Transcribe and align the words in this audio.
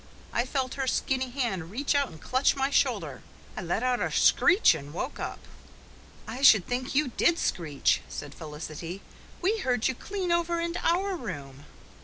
I 0.33 0.45
felt 0.45 0.73
her 0.73 0.87
skinny 0.87 1.29
hand 1.29 1.69
reach 1.69 1.93
out 1.93 2.09
and 2.09 2.19
clutch 2.19 2.55
my 2.55 2.71
shoulder. 2.71 3.21
I 3.55 3.61
let 3.61 3.83
out 3.83 3.99
a 4.01 4.09
screech 4.11 4.73
and 4.73 4.95
woke 4.95 5.19
up." 5.19 5.37
"I 6.27 6.41
should 6.41 6.65
think 6.65 6.95
you 6.95 7.09
did 7.09 7.37
screech," 7.37 8.01
said 8.09 8.33
Felicity. 8.33 9.03
"We 9.43 9.59
heard 9.59 9.87
you 9.87 9.93
clean 9.93 10.31
over 10.31 10.59
into 10.59 10.79
our 10.83 11.15
room." 11.15 11.65